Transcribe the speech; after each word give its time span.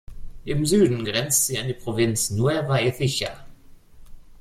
Im 0.45 0.65
Süden 0.65 1.05
grenzt 1.05 1.45
sie 1.45 1.59
an 1.59 1.67
die 1.67 1.75
Provinz 1.75 2.31
Nueva 2.31 2.79
Ecija. 2.79 3.45